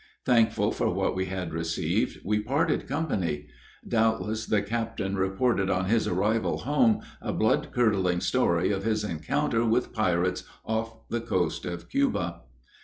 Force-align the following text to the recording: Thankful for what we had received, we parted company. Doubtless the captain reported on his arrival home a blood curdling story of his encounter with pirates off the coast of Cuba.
Thankful 0.25 0.71
for 0.71 0.91
what 0.91 1.15
we 1.15 1.27
had 1.27 1.53
received, 1.53 2.21
we 2.25 2.39
parted 2.39 2.87
company. 2.87 3.45
Doubtless 3.87 4.47
the 4.47 4.63
captain 4.63 5.15
reported 5.15 5.69
on 5.69 5.85
his 5.85 6.07
arrival 6.07 6.57
home 6.57 7.01
a 7.21 7.31
blood 7.31 7.67
curdling 7.71 8.19
story 8.19 8.71
of 8.71 8.83
his 8.83 9.03
encounter 9.03 9.63
with 9.63 9.93
pirates 9.93 10.43
off 10.65 11.07
the 11.09 11.21
coast 11.21 11.65
of 11.65 11.87
Cuba. 11.87 12.41